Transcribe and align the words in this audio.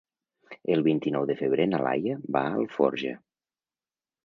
El 0.75 0.81
vint-i-nou 0.87 1.27
de 1.33 1.35
febrer 1.43 1.69
na 1.75 1.83
Laia 1.89 2.17
va 2.39 2.43
a 2.49 2.57
Alforja. 2.63 3.15